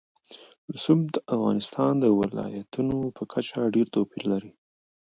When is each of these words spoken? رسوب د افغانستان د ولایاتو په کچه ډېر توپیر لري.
رسوب 0.73 1.01
د 1.13 1.17
افغانستان 1.35 1.93
د 1.99 2.05
ولایاتو 2.19 2.85
په 3.15 3.23
کچه 3.31 3.57
ډېر 3.75 3.87
توپیر 3.95 4.23
لري. 4.33 4.51